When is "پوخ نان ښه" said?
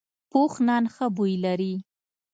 0.31-1.05